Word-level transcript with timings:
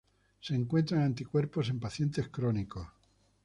Se 0.39 0.55
encuentran 0.55 1.03
anticuerpos 1.03 1.69
en 1.69 1.79
pacientes 1.79 2.27
crónicos. 2.29 2.87